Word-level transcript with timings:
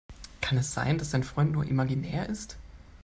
Kann 0.41 0.57
es 0.57 0.73
sein, 0.73 0.97
dass 0.97 1.11
dein 1.11 1.21
Freund 1.21 1.51
nur 1.51 1.63
imaginär 1.63 2.27
ist? 2.27 2.57